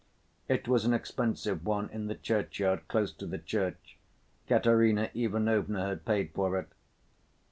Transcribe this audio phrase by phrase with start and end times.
[0.47, 3.97] It was an expensive one in the churchyard close to the church,
[4.49, 6.69] Katerina Ivanovna had paid for it.